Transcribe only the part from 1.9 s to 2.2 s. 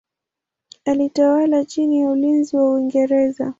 ya